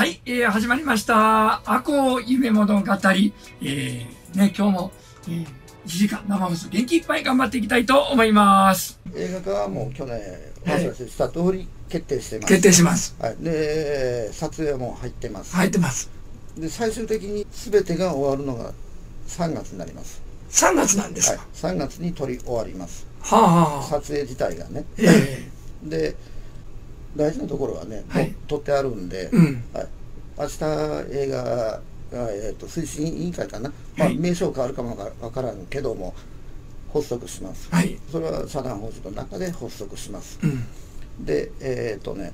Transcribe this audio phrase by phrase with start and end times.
[0.00, 1.60] はい、えー、始まりました。
[1.70, 2.80] アコ夢物語。
[2.80, 4.92] えー、ね、今日も、
[5.28, 5.46] えー、1
[5.84, 8.98] 時間生放送元気いっぱい頑張っていきたいと思います。
[9.14, 10.18] 映画化はもう去年
[10.66, 12.48] おはいした通り決定してます。
[12.48, 13.14] 決定します。
[13.20, 15.54] はい、で撮影はもう入ってます。
[15.54, 16.10] 入ってます。
[16.56, 18.72] で最終的に全てが終わるのが
[19.28, 20.22] 3月になります。
[20.48, 23.06] 3月なんですはいか。、3月に撮り終わります。
[23.20, 24.86] はあ、はあ、撮影自体がね。
[24.96, 25.46] え
[25.82, 26.16] で
[27.16, 29.64] 大事なところはね、はいもう撮ってあるんで、えうん。
[29.72, 29.88] はい、
[30.38, 30.64] 明日
[31.12, 31.80] 映画が、
[32.12, 36.14] えー、と推進委員会かな、まあはい名称変わるかもわからんけども
[36.92, 37.68] 発足します。
[37.70, 37.98] はい。
[38.10, 40.38] それは社団法人の中で発足します。
[40.42, 40.64] うん。
[41.24, 42.32] でえっ、とね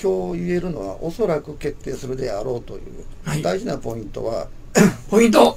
[0.00, 4.48] 今日言えるのはおそらく決定するであろうという、はい大事なポイントは
[5.10, 5.56] ポイント。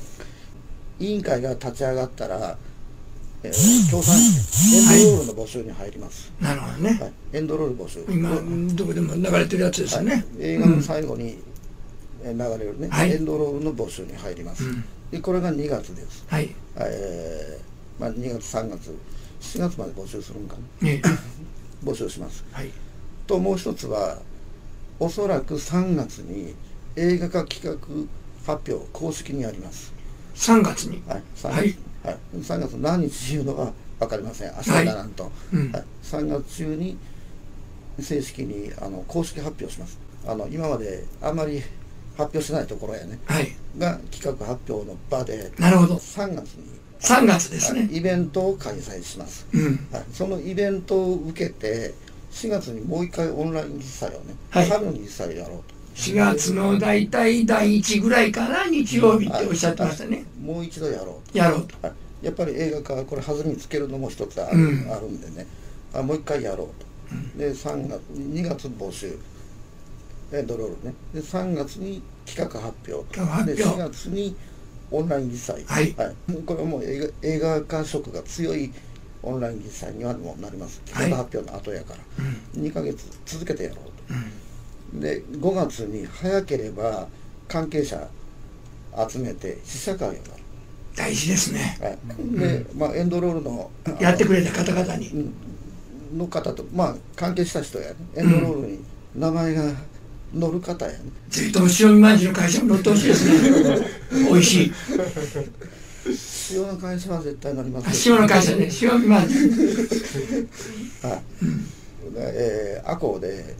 [1.02, 2.58] 委員会が立ち上がったら、
[3.44, 6.90] えー協賛費エンドロールの募集に入ります、なるほどね。
[7.02, 7.12] はい。
[7.34, 8.06] エンドロール募集。
[8.10, 8.30] 今、
[8.76, 10.12] どこでも流れてるやつですよね。
[10.14, 11.38] はい映画の最後に
[12.24, 13.12] えー流れるね、はい。
[13.12, 14.84] エンドロールの募集に入ります、うん。
[15.12, 16.54] でこれが2月です、はい。
[16.78, 18.96] えーまあ、2月3月
[19.42, 20.88] 7月まで募集するんかな。
[20.88, 21.02] ね
[21.84, 22.44] 募集します。
[22.52, 22.70] はい。
[23.26, 24.20] ともう一つは
[25.00, 26.54] おそらく3月に
[26.96, 27.74] 映画化企画
[28.46, 29.94] 発表公式にやります
[30.36, 31.02] 3月に。
[31.08, 31.78] はい3月,、はい。
[32.04, 32.18] はい。
[32.36, 34.54] 3月何日いうのは分かりません。
[34.56, 35.72] 明日だなんと、うん。
[35.72, 36.98] はい、3月中に
[38.00, 40.00] 正式にあの公式発表します。
[40.28, 41.62] あの今まであんまり
[42.18, 43.20] 発表しないところやね。
[43.26, 43.56] はい。
[43.78, 45.96] が企画発表の場でなるほど。
[45.96, 46.82] 3月に。
[47.00, 47.82] 3月ですね。
[47.82, 47.98] はい。
[47.98, 49.88] イベントを開催します、うん。
[49.92, 51.94] はい、そのイベントを受けて
[52.32, 54.70] 4月にもう一回オンライン実際をね、はい。
[54.70, 60.18] 春の実際をやろうと4月の大体第1ぐらいかな、日曜日っておっしゃってましたね。
[60.18, 61.38] はいもう一度やろうと。
[61.38, 61.76] やろうと。
[61.88, 64.92] はい、やっぱり映画化これ弾みつけるのも一つある,、うん。
[64.92, 65.46] あるんでね。
[65.94, 69.18] あもう一回やろうと、で3月2月募集。
[70.34, 70.94] エンドロールね。
[71.14, 73.54] で3月に企画発表発表。
[73.54, 74.36] で4月に
[74.90, 75.64] オンライン実際。
[75.66, 75.94] はい。
[76.46, 78.72] これはもう映画映画化色が強い
[79.24, 80.82] オンライン実際にはもうなります。
[80.86, 82.00] 企画発表の後やから、
[82.60, 84.14] 2ヶ月続けてやろうと、
[84.94, 87.08] で5月に早ければ
[87.48, 88.08] 関係者
[89.10, 90.26] 集めて試写会をやる。
[90.96, 91.78] 大事ですね。
[91.82, 91.98] はい、
[92.38, 95.08] で、まあ、エンドロールのやってくれた方々に。
[95.10, 95.34] うん。
[96.18, 97.96] の方と、まあ、関係した人やね。
[98.16, 98.80] エンドロールに
[99.16, 99.64] 名前が
[100.38, 103.88] 載る方やね、ぜひとも塩見まんじの会社も乗ってほしいですね。
[104.32, 104.74] 美味しい。
[106.54, 108.10] 塩の会社は絶対載ります。
[108.10, 109.28] 塩の会社ね、塩見まん。
[109.28, 109.48] じゅ
[111.04, 111.08] う。
[111.08, 111.22] はい
[112.14, 113.56] でえー、アコで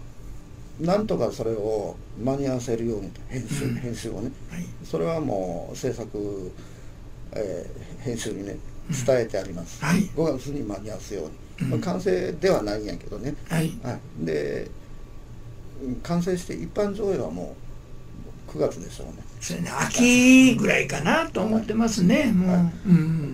[0.80, 3.76] なんとかそれを間に合わせるようにと編集,、うん。
[3.76, 4.32] 編集をね。
[4.50, 4.66] はい。
[4.84, 6.52] それはもう制作、
[7.34, 8.58] えー編集にね
[9.06, 10.02] 伝えてあります、はい。
[10.16, 11.32] 5月に間に合わせように、
[11.62, 11.70] うん。
[11.70, 13.72] まあ、完成ではないんやけどね、はい。
[13.84, 14.70] はい、で
[15.84, 17.56] うん完成して一般上映はも
[18.48, 19.14] う9月でしょうね。
[19.40, 22.34] それね、秋ぐらいかなと思ってますね。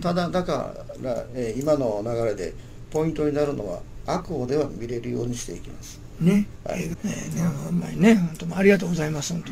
[0.01, 2.53] ただだから、えー今の流れで
[2.91, 6.47] ポイントになるのは悪をでは見れるようにしていきますね。
[6.63, 7.11] はいえーね、
[7.41, 9.51] ね、ほんまにね、本当ありがとうございます、本当。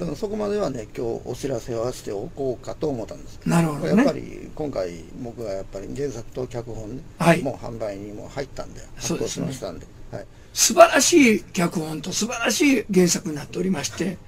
[0.00, 3.40] だからそこまではね今日お知らせはしておこうかと思ったんです。
[3.46, 4.20] なるほどやっぱね。
[4.20, 7.42] り今回僕はやっぱり原作と脚本ね、はい。
[7.42, 9.86] もう販売にも入ったんで発行しましたんで。
[10.12, 14.18] はい、素晴らしい脚本と素晴らしい原作になっておりまして、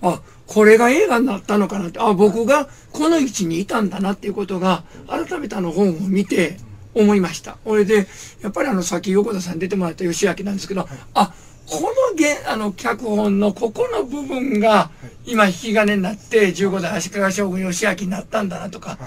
[0.00, 6.56] あ、これが映画になったのかなって、あ、僕がこの位置にいたんだなっていうことが、改めてあの本を見て
[6.94, 7.56] 思いました。
[7.64, 8.06] これで、
[8.42, 11.34] やっぱりあの、さっき横田さんに出てもらった吉明なんですけど、あ、
[11.66, 14.90] この原、あの、脚本のここの部分が、
[15.24, 18.98] 今引き金になって、15代足利将軍吉明になったんだなとか、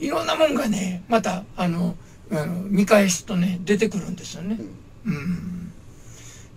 [0.00, 1.96] いろんなもんがね、また、あの、
[2.30, 4.58] あの見返すとね、出てくるんですよね。
[5.06, 5.72] うん。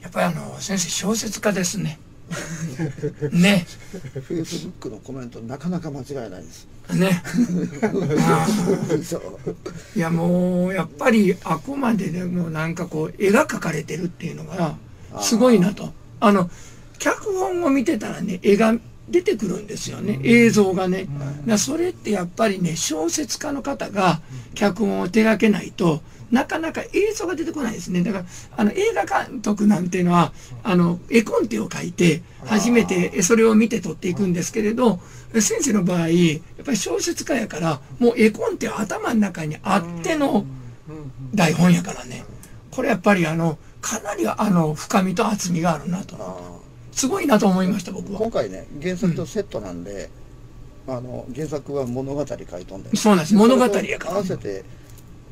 [0.01, 1.99] やっぱりあの、先生、小説家ですね。
[3.31, 3.65] ね。
[4.27, 7.23] フェイスブックのコメントなかなか間違いないですね。
[9.95, 14.75] いやもう、やっぱり、あくまででもなんかこう、絵が描かれてるっていうのが、
[15.21, 15.93] すごいなと。
[16.19, 16.49] あの、
[16.99, 18.75] 脚本を見てたらね、絵が
[19.09, 20.19] 出てくるんですよね。
[20.23, 21.07] 映像がね。
[21.45, 24.21] だそれってやっぱりね、小説家の方が
[24.55, 28.01] 脚本を手掛けないと、なかなか映像が出てこないですね。
[28.01, 28.25] だから、
[28.57, 34.99] あの、映画監督なんていうのは、あの、絵コンテを書いて、初めてそれを見て撮っていくんですけれど、
[35.33, 40.45] 先生の場合、やっぱり小説家やから、もう絵コンテは頭の中にあっての
[41.33, 42.25] 台本やからね。
[42.71, 46.64] これやっぱりあの、かなりあの、深みと厚みがあるなと。
[46.95, 48.19] あすごいなと思いました、僕は。
[48.19, 50.09] ー今回ね原作とセットなんで、
[50.87, 52.95] あの原作は物語書いとんで。
[52.95, 53.35] そうなんです。
[53.35, 54.63] 物語やから、合わせて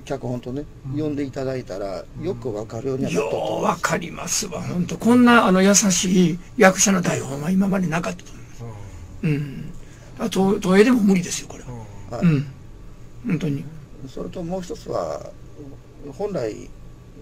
[0.05, 4.61] 脚本とね読んでいただいたらよくわかるようにはなったとようわかりますわ。
[4.61, 8.63] 本当こんなあの優しい役者の台本は今までなかったと思います。
[9.23, 9.73] うん。
[10.19, 12.17] あと東映でも無理ですよこれは。
[12.17, 12.25] はい。
[12.25, 12.47] うん。
[13.27, 13.63] 本当に。
[14.07, 15.31] それともう一つは
[16.17, 16.69] 本来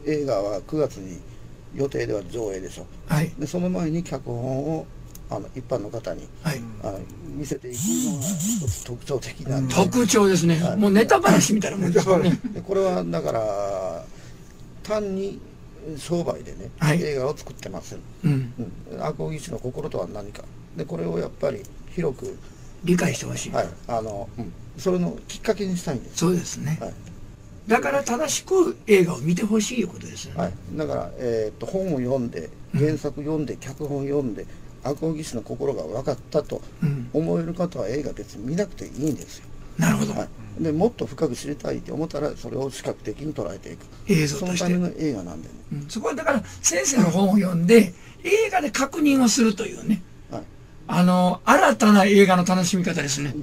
[0.07, 1.19] 映画は9月に
[1.75, 2.85] 予定では上映でしょ。
[3.07, 3.31] はい。
[3.37, 4.85] でその前に脚本を
[5.29, 6.61] あの一般の方にはい。
[6.83, 6.99] あの
[7.35, 9.73] 見せていくのが一つ特徴的なんで。
[9.73, 10.59] 特徴ですね。
[10.61, 10.77] はい。
[10.77, 12.39] もうネタ話みたいなもんですよね。
[12.53, 14.05] でこれはだから
[14.83, 15.39] 単に
[15.97, 17.01] 商売でね、はい。
[17.01, 18.53] 映画を作ってません、うん。
[18.91, 20.43] うん、赤穂義士の心とは何か。
[20.75, 21.63] でこれをやっぱり
[21.95, 22.37] 広く、
[22.83, 23.51] 理解してほしい。
[23.51, 23.67] はい。
[23.87, 26.77] あのうん、それのきっかけにしたいんです、そうですね。
[26.81, 26.93] はい
[27.67, 30.41] だから正しく映画を見てほしいいうことですよね。
[30.41, 34.45] はい、だから、えー、と本を読んで原作読んで脚本読んで
[34.83, 37.09] 赤穂義士の心が分かったとうん。
[37.13, 39.45] 思える方は映画別に見なくていいんですよ、
[39.77, 40.13] なるほど。
[40.13, 40.25] は
[40.59, 43.85] い、でもっと深く知りたいと思ったらそれを視覚的に捉えていく。
[44.07, 44.57] 映像として。
[44.57, 45.85] そのための映画なんでね、うん。
[45.87, 47.93] そこはだから先生の本を読んで
[48.23, 50.01] 映画で確認をするというね。
[50.31, 50.43] はい。
[50.87, 53.35] あの新たな映画の楽しみ方ですね。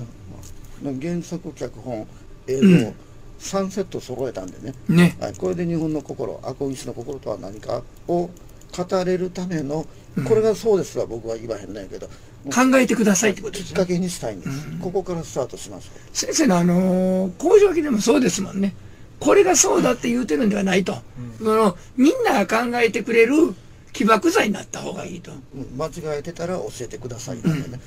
[0.83, 2.07] 原作脚本
[2.49, 2.95] 映像、うん
[3.39, 5.17] 3セット揃えたんでね、ね。
[5.21, 8.31] はい、これで日本の心赤穂義士の心とは何かを
[8.77, 9.87] 語れるための
[10.27, 12.09] これがそうですは僕は言わへんないけど、
[12.53, 13.69] 考えてくださいってことですね。
[13.69, 18.75] きっかけにしたいんです、ここからスタートしましょ先生のあのー工場記でもそうですもんね。
[19.21, 20.97] これがそうだって言うてるんではないと、
[21.39, 23.55] そのみんなが考えてくれる
[23.93, 25.33] 起爆剤になった方がいいと。
[25.33, 25.77] う、うん。
[25.77, 27.81] 間違えてたら教えてくださいなんでね、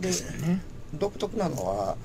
[0.00, 0.60] でですよね。
[0.94, 1.96] 独特なのは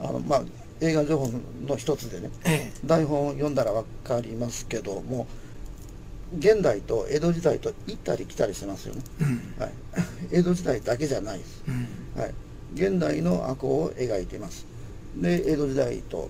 [0.00, 0.42] あの、まあ、
[0.80, 1.30] 映画情報
[1.66, 5.26] の一つでねえ台本を読んだら分かりますけども
[6.38, 9.62] 現代と江戸時代と行ったり来たりしますよね、えうん。
[9.62, 9.72] はい、
[10.32, 12.20] 江戸時代だけじゃないです、うん。
[12.20, 12.34] はい、
[12.74, 14.66] 現代の悪を描いてます。
[15.16, 16.28] で江戸時代と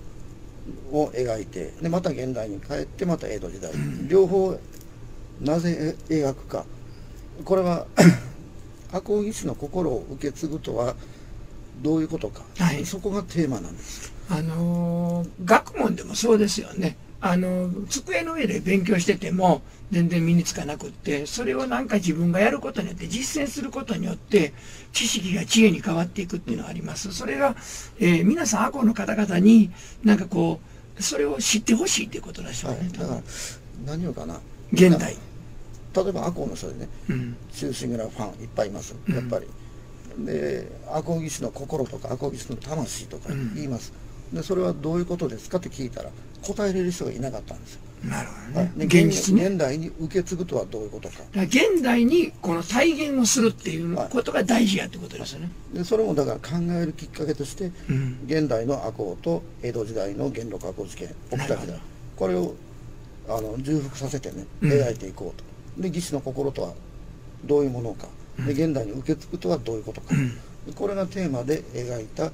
[0.91, 3.71] を描いてでまた現代に帰ってまた江戸時代、
[4.07, 4.57] 両方
[5.41, 6.65] なぜ描くか。
[7.43, 7.85] これは
[8.91, 10.95] 赤穂義士の心を受け継ぐとは
[11.81, 12.85] どういうことか、はい。
[12.85, 14.13] そこがテーマなんです。
[14.29, 16.97] あのー学問でもそうですよね。
[17.21, 24.53] あの机の上で勉強してても全然身につかなくってそれをなんか自分がやることによって実践することによって
[24.93, 27.13] 知識が知恵に変わっていくっていうのがあります。
[27.13, 27.55] それが、
[27.99, 29.71] えー皆さん赤穂の方々に
[30.03, 30.59] なんかこ
[30.97, 33.21] うそれを知ってほしいっていうことでしょうね、はい、だから
[33.85, 34.39] 何をかな。
[34.71, 35.15] 現代、
[35.95, 36.89] 例えば赤穂の人でね。
[37.09, 38.95] うん、中心蔵ファンいっぱいいます。
[39.09, 39.47] やっぱり、
[40.17, 43.55] で赤穂義士の心とか赤穂義士の魂とかうん。
[43.55, 43.93] 言います、
[44.31, 46.09] でそれはどういうことですかって聞いたら
[46.41, 48.71] 答えれる人がいなかったんですよ、なるほどはい。
[48.77, 49.47] ね、で現実ね。
[49.47, 51.15] 現代に受け継ぐとはどういうことか。
[51.33, 58.19] 現代にこの再現をするっていうことが大事やってことですよね、でそれもだから考えるきっかけとしてうん。
[58.27, 61.73] 現代の赤穂と江戸時代の元禄赤穂事件起きた時
[62.15, 62.53] これを
[63.27, 64.71] あの重複させてねうん。
[64.71, 66.73] 描いていこうと、で義士の心とは
[67.43, 68.07] どういうものか
[68.39, 70.37] で現代に受け継ぐとはどういうことか、うん
[70.75, 72.31] これがテーマで描いた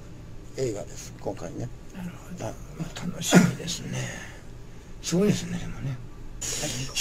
[0.56, 2.54] 映画です今回ねなるほどはい
[3.10, 3.98] 楽しみですね。
[5.02, 5.98] すごいですね、でもね。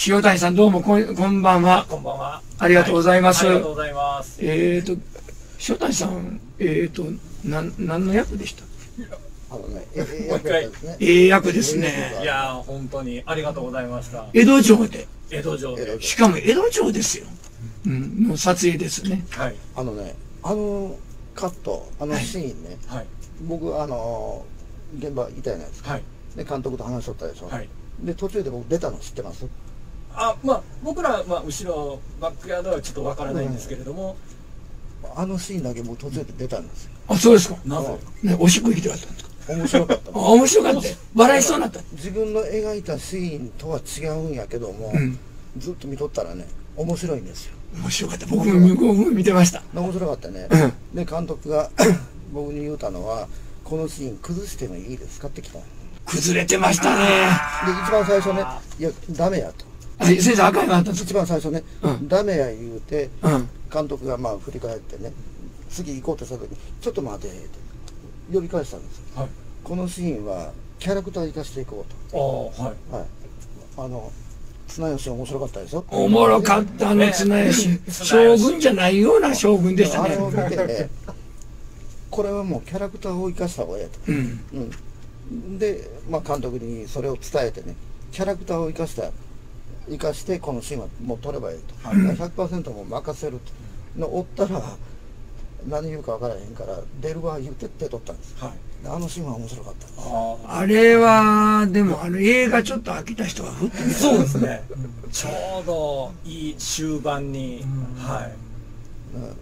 [0.08, 1.86] 塩谷さん、どうもこん、こんばんは。
[1.88, 2.42] こんばんは。
[2.58, 4.38] ありがとうございますはありがとうございます。
[4.42, 5.00] えーと、
[5.68, 7.04] 塩谷さん、えーと、
[7.48, 8.64] なん、何の役でした？
[9.54, 10.70] あのね ええもう一回
[11.00, 12.18] ええ役ですね。
[12.22, 14.26] いやー、本当にありがとうございました。
[14.32, 15.06] 江戸城で。
[15.30, 16.02] 江戸城で。
[16.02, 17.26] しかも江戸城ですよ。
[17.86, 19.24] うん、の撮影ですね。
[19.30, 19.56] はい。
[19.74, 20.96] あのねあの
[21.34, 23.06] カットあのシーンね、はい。
[23.46, 24.44] 僕あの
[24.98, 26.02] 現場いたじゃないですか、はい。
[26.36, 27.68] で監督と話しとったでしょ、はい。
[28.02, 29.46] で途中で僕出たの知ってます？
[30.12, 34.16] あ、まあ、僕ら、まあ、後ろ、バックヤードはちょっとわからないんですけれども、
[35.14, 37.56] あのシーンだけ僕途中で出たんですよあ、そうですか。
[37.64, 37.96] なぜ？
[38.24, 40.80] ね、おしっこ行きたかったんですか面白かったあ、面白かった。
[41.14, 41.80] 笑いそうになった。
[41.92, 45.18] 自分の描いたシーンとは違うんやけども、うん。
[45.58, 48.26] ずっと見とったらね面白いんですよ面白かった。
[48.26, 49.62] 僕も見てました。
[49.74, 51.70] 面白かったね、うんで監督が
[52.32, 53.28] 僕に言うたのは
[53.64, 55.58] このシーン崩してもいいですかって来た
[56.06, 57.04] 崩れてましたね。
[57.86, 58.44] 一番最初ね
[58.78, 59.64] いやダメやと
[59.98, 63.48] あ先生赤いのあったんです一番最初ね、うんダメや言うてかうん。
[63.72, 65.12] 監督がまあ振り返ってね
[65.70, 67.48] 次行こうとした時にちょっと待てって
[68.32, 69.28] 呼び返したんですよはい。
[69.62, 72.18] このシーンはキャラクター生かしていこうあ
[72.62, 72.74] あ、はい。
[72.90, 73.06] とはい
[73.76, 74.10] あの
[74.70, 75.84] 綱吉面白かったでしょ？
[75.90, 77.78] おもろかったね、綱吉。
[77.90, 80.50] 将軍じゃないような将軍でしたあれを見ね。
[80.50, 80.90] てね
[82.10, 84.40] これはもうキャラクターを生かした方がいいと、うん。
[85.30, 87.74] うん、で、まあ、監督にそれを伝えてね
[88.12, 89.10] キャラクターを生かした
[89.88, 93.38] 生かしてこのシーンはもう撮ればいいと、はい100%もう任せる
[93.96, 94.00] と。
[94.00, 94.62] のおったら
[95.68, 98.30] 何言うか分からへんから出るわ言うてって撮ったんです。
[98.32, 98.58] よはい。
[98.86, 99.86] あのシーンは面白かった。
[100.02, 104.62] ああれはでもあの映画ちょっと飽きた人がふっと見そうですね。
[105.12, 107.64] ちょうどいい終盤に
[107.98, 108.34] はい。
[109.16, 109.36] うん。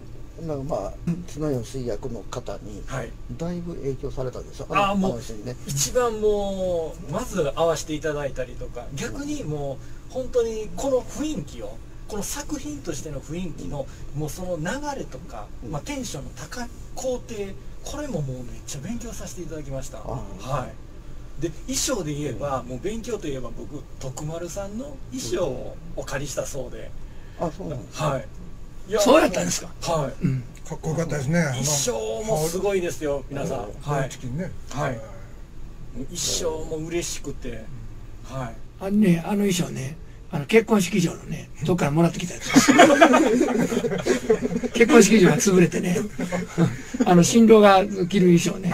[0.47, 0.93] なんかまあ
[1.27, 3.11] 綱吉役の方にはい。
[3.37, 4.67] だいぶ影響されたでしょ？
[4.69, 5.55] あーもうあのシーンね。
[5.67, 9.77] 一番もうまず合わせていただいたりとか逆にも
[10.09, 11.77] う本当にこの雰囲気を
[12.09, 13.85] この作品としての雰囲気の
[14.15, 14.65] もうその流
[14.97, 17.23] れとか、まあ、テンションの高い工程
[17.85, 19.99] これももうめっちゃ勉強させていただきました。
[19.99, 21.41] あはい。
[21.41, 26.91] で衣装で言えばもう勉強といえば僕徳丸さんの衣装をお借りしたそうで、
[27.39, 28.27] あそうなんですはい。
[28.89, 29.69] いやそうやったんですか。
[29.81, 30.25] はい。
[30.25, 30.43] うん。
[30.67, 31.43] かっこよかったですね。
[31.43, 33.69] 衣装もすごいですよ皆さん。
[33.81, 34.51] ハはいチキンね。
[34.71, 34.99] はい。
[35.93, 37.63] 衣装も嬉しくて。
[38.23, 38.55] はい。
[38.81, 39.95] あのねあの衣装ね
[40.31, 42.51] あの結婚式場のねどっからもらってきたやつ。
[42.53, 42.73] で す
[44.73, 45.97] 結婚式場が潰れてね
[47.05, 48.73] あの新郎が着る衣装ね。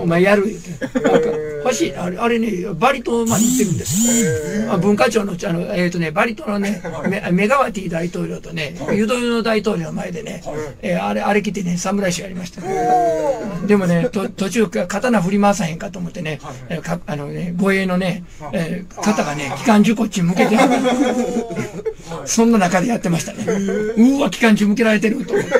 [0.00, 1.00] お前やる言うて。
[1.00, 1.28] なんか
[1.64, 1.94] 欲しい。
[1.94, 4.64] あれあれねバリ島まで行ってるんです。
[4.64, 10.42] よあ文化庁のあの、えーとね、バリ島のねメメガワティ大統領とねユドユの大統領の前でね、
[10.82, 12.60] えーあれあれ着てね侍師やりました。
[13.66, 20.56] でもねと途中か刀振り回さへんかと思ってね、えーかあのね護衛のね、えー肩がね機関銃こっち向けて。
[22.24, 23.44] そんな中でやってましたね。
[23.96, 25.50] うわ機関銃向けられてると思って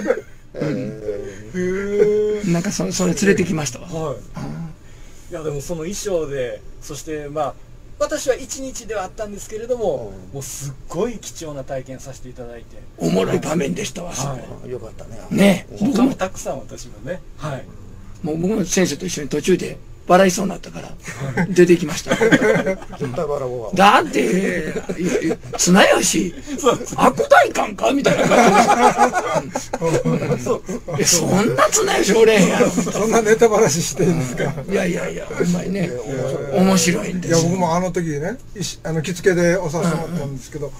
[2.46, 3.88] なんかそそれ連れてきましたわ。
[3.88, 5.32] はい。
[5.32, 7.54] いやでもその衣装で、そしてまあ
[7.98, 14.44] 私は一日ではあったんですけれども、もうすっごい貴重な体験させていただいて、おもろい場面でしたわ、はい。
[14.64, 15.18] あよかったね。
[15.30, 15.66] ね。
[15.72, 16.14] 僕他もも。
[16.14, 17.64] たくさん私もね、はい。
[18.22, 22.10] もう僕も先生と一緒に途中で笑いそうになったから出てきました。
[23.74, 24.20] だって
[25.00, 26.34] いやいや綱吉
[26.96, 31.04] 悪代官かみたいな感じ。
[31.04, 34.54] そんな綱吉おれへんやろそんなネタ話していいんですか？
[34.68, 35.90] いやいやいやほんまにね
[36.54, 38.38] 面白いんでいやす僕もあの時ね
[38.84, 40.72] あの着付けでおさせてもらったんですけど、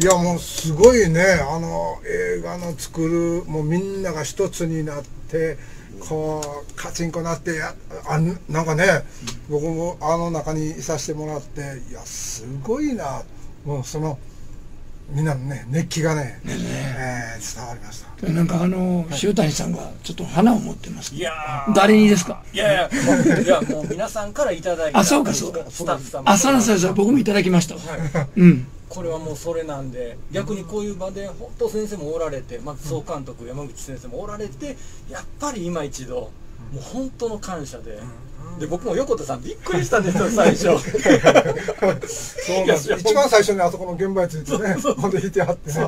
[0.00, 1.22] いやもうすごいね。
[1.22, 5.58] あの映画の作るもうみんなが一つになって
[6.08, 7.74] こうカチンコなってや
[8.08, 8.84] あんなんかね
[9.50, 13.22] 僕もあの中にいさせてもらっていやすごいな。
[13.64, 14.18] もうその
[15.10, 18.28] みんなのね熱気がねえー伝わりました。
[18.30, 21.12] なんかあの塩谷さんがちょっと花を持ってます。
[21.12, 21.74] いやー。
[21.74, 22.44] 誰にですか？
[22.52, 25.64] いやいや、もういやもう皆さんからいただいたあそうかそうか。
[25.68, 27.74] スタッフさんもあそうなんですよ僕もいただきました。
[27.74, 27.80] わ
[28.36, 34.76] うんこれはもうそれなんで逆にこういう場で本当先生もおられてまず総監督山口先生もおられて
[35.10, 36.30] やっぱり今一度
[36.72, 38.00] もう本当の感謝で。
[38.58, 40.62] で僕も横田さんびっくりしたんですよ 最初。
[40.64, 40.74] そう
[41.86, 42.36] なんです。
[42.98, 45.86] 一番最初にあそこの現場についてねほんで弾いてはってね。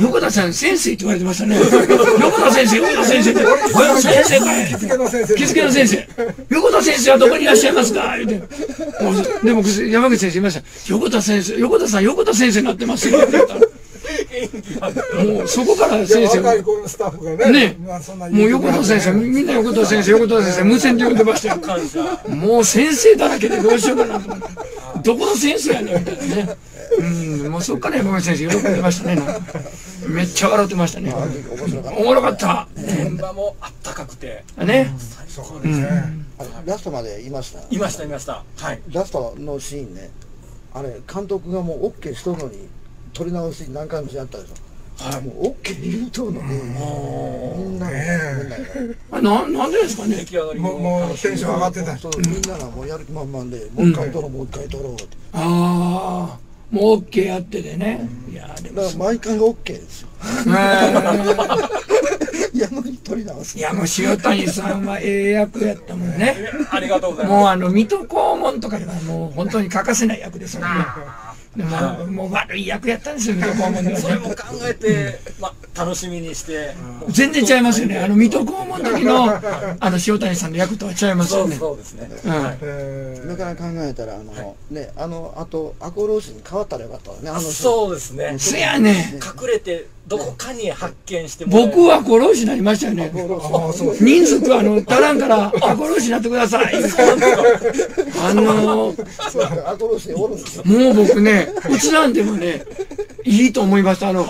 [0.00, 1.56] 横田さん先生って言われてましたね。
[2.20, 3.42] 横田先生横田先生って。
[3.42, 6.08] 横田先生かい着付けの先生着付けの先生。
[6.50, 8.14] 横田先生はどこにいらっしゃいますか？
[8.18, 8.34] 言うて。
[9.02, 10.62] もうでも山口先生言いました。
[10.88, 13.18] 横田先生横田さん横田先生になってますよ。
[13.18, 13.60] って言ったら
[15.36, 17.76] もうそこから先生若い子のスタッフがねね。
[17.86, 22.36] まあそんなもう横田先生みんな横田先生横田先生無線で呼んでましたよ。
[22.36, 24.46] もう先生だらけでどうしようかなと思って。
[25.02, 26.56] どこの先生やねんみたいなね。
[26.98, 27.02] う
[27.48, 29.16] んもうそっから山口先生喜んでましたね。
[29.16, 29.60] なんか
[30.08, 31.12] めっちゃ笑ってましたね。
[31.12, 32.68] 面白かっおもろかった。
[32.76, 34.44] 現場もあったかくて。
[34.58, 34.92] ね。
[35.28, 35.88] そうですね、
[36.66, 37.60] ラストまでいました？
[37.70, 38.44] いましたいました。
[38.58, 38.82] はい。
[38.90, 40.10] ラストのシーンね。
[40.74, 42.68] あれ監督がもう OK しとるのに
[43.12, 46.48] 撮り直し何回もやったでしょ、はい、もう OK 言うとるのに。
[46.48, 47.92] みんなが。
[47.92, 48.64] ねえみんなが
[49.10, 50.24] あななんでですかね。
[50.58, 60.08] もうもうテンション上がってたそうみんながもうやる気満々でもう一回撮ろう、もう一回撮ろうってああもう OK やっててねいやでもだから毎回 OK ですよ
[60.46, 60.54] ね
[62.54, 66.34] 山に撮り直すいやもう塩谷さんはええ役やったもんね
[66.70, 70.84] ありがとうございますもうあの水戸黄門とかではもう本当に欠かせない役ですもんね
[71.56, 73.82] でももう悪い役やったんですよ水戸黄門では。
[73.82, 76.74] ねそれも考えて、まあ、楽しみにして、
[77.08, 77.98] 全然違いますよね。
[77.98, 81.56] あの水戸黄門の時のあの塩谷さんの役とは違いますよね。
[81.56, 83.28] そうですね、うん。
[83.28, 87.50] だから考えたらあの、ねあのあと赤老師に変わったらよかったわねあの人。
[87.52, 88.38] そうですね。
[88.38, 89.18] そやね。
[89.20, 93.12] 隠れてどこかに発見して僕は殺しになりましたよね。
[93.14, 96.74] ああそう人数あの足らんからあ殺しになってください
[98.20, 98.94] あの
[100.64, 102.64] もう僕ね、映らんでもね、
[103.24, 104.08] いいと思いました。
[104.08, 104.26] あの、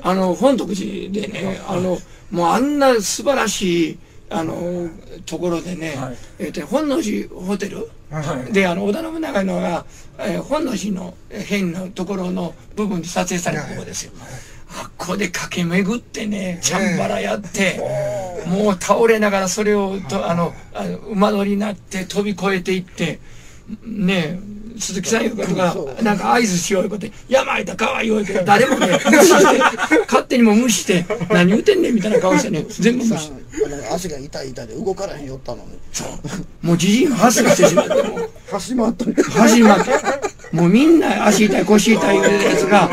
[0.00, 1.98] あの、本徳寺でね、あの、
[2.30, 3.98] もうあんな素晴らしい、
[4.30, 4.88] あの、
[5.24, 9.84] ところでね、はいえっと、本能寺ホテルはいで、あの、織田信長のが、
[10.18, 14.12] えー本能寺の変のところの部分で撮影されたところですよ。
[14.68, 17.80] あっこで駆け巡ってね、チャンバラやって、
[18.46, 23.18] もう倒れながらそれをとあのあの馬乗りになって飛び越えていって
[23.84, 29.58] ねえ鈴木さんいうことがなんか合図しよういうことで「山いたかわいいよ」けど誰もね無視して
[30.06, 33.32] 勝手にも無視して「何言うてんねん」みたいな顔してね全部無視
[33.90, 35.78] 足が痛い痛いで動かへんよったのに。
[35.92, 36.66] そう。
[36.66, 38.30] もうじじいが発がしてしまってもう。
[38.50, 39.14] 走り回ったり
[39.62, 40.25] 回って
[40.56, 42.88] もうみんな足痛い腰痛いいうやつが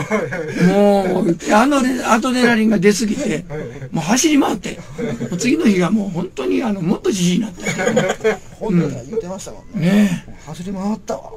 [0.67, 1.77] もうあの
[2.11, 3.45] アドレナリンが出過ぎて
[3.91, 4.79] もう走り回って
[5.21, 7.63] もう次の日がもう本当にあのもっとじじいになって
[8.59, 10.33] 本人が言ってましたもんね、ねえ。
[10.45, 11.31] 走り回ったわ。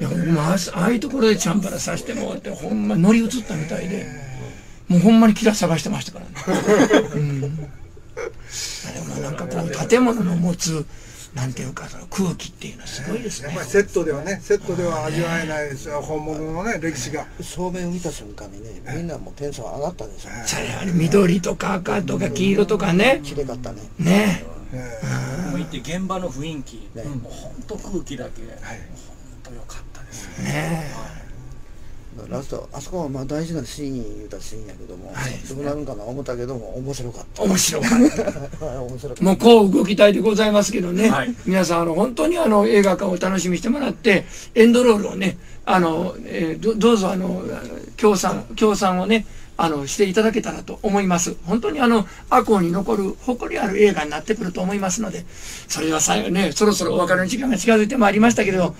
[0.00, 4.06] いやもうあああいうところでチャンバラさせてもらってほんま乗り移ったみたいで
[4.88, 6.32] もうほんまにキラ探してましたからね、
[7.14, 10.86] うん、でもなんかこう建物の持つ
[11.34, 13.48] なんていうかその空気っていうのはすごいですね。
[13.48, 17.26] やっぱりセットではねセットでは味わえないですよ本物のね歴史が。
[17.40, 23.20] 正面を見た瞬間にねみんなもうテンション上がったでしょそれはね緑とか赤とか黄色とかね。
[23.22, 23.82] 綺麗かったね。
[23.98, 24.44] ね。
[25.50, 28.50] もう行って現場の雰囲気、ねもう本当空気だけ、本
[29.42, 30.42] 当良かったです。
[30.42, 30.52] ね。
[30.52, 31.27] ね
[32.28, 35.32] ラストあそこはまあ大事なシーン言うたシーンやけども、はい。
[35.48, 37.42] どうなるんかな思ったけども面白かった。
[37.42, 37.96] 面白かった。
[37.96, 39.24] 面白かった。
[39.24, 41.34] もうこう動きたいでございますけどね、はい。
[41.46, 47.42] 皆さんあの本当にあの映画館を楽しみにしてもらってエンドロールをねあの、えーどどうぞあの
[47.96, 51.36] 協賛協賛をねあのしていただけたらと思います。
[51.44, 55.24] 本当にあの赤穂に残る誇りある映画になってくると思いますので
[55.66, 58.76] それでは最後ねそろそろお別れの時間が近づいてまいりましたけれど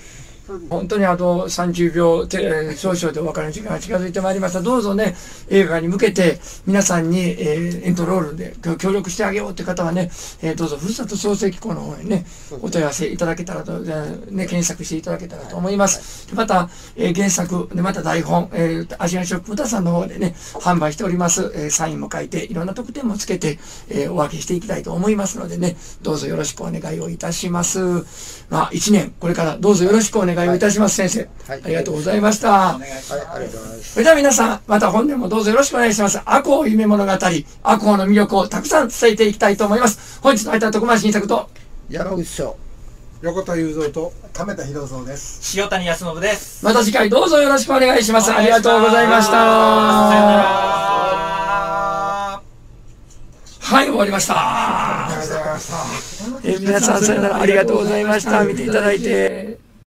[0.70, 4.62] 本当にあと30秒てえー少々でお別れの時間が近づいてまいりました。
[4.62, 5.14] どうぞね、
[5.50, 10.10] 映画に向けて皆さんに、えーエントロールで協協力してあげようって方はね、
[10.42, 12.24] えーどうぞふるさと創生機構の方にね、
[12.62, 16.34] お問い合わせいただけたらと、えーね、検索していただけたらと思います。
[16.34, 21.52] また、えー原作、でまた台本、えーアジアンショップ歌さんの方でね、販売しております。
[21.54, 23.58] えーサインも書いて、いろんな特典もつけて、
[23.90, 28.46] えーお分けしていきたいと思いますのでね、どうぞよろしくお願いをいたします。
[28.48, 31.20] まあ、一年、これからどうぞよろしくお願いをいたします、先生。
[31.48, 32.50] はいありがとうございました。
[32.50, 36.20] はいありがとうございますそれでは皆さん、また本年もどうぞよろしくお願いします。
[36.24, 37.24] 赤穂夢物語、赤
[37.78, 40.20] 穂の魅力をたくさん伝えていきたいと思います。
[40.20, 41.48] 本日の相手は徳間新作と、
[41.88, 42.56] 山口翔
[43.20, 46.64] 横田雄三と亀田博蔵です塩谷康信です。
[46.64, 48.32] また次回どうぞよろしくお願いします。
[48.32, 49.38] ありがとうございました。
[53.60, 55.08] はい、終わりました。
[56.44, 57.40] えー皆さん、さよなら。
[57.40, 58.44] ありがとうございました。
[58.44, 59.27] 見ていただいて。